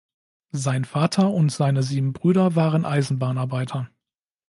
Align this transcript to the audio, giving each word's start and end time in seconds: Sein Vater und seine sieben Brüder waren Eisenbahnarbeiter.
Sein 0.55 0.83
Vater 0.83 1.29
und 1.29 1.49
seine 1.51 1.83
sieben 1.83 2.11
Brüder 2.13 2.55
waren 2.55 2.85
Eisenbahnarbeiter. 2.85 3.87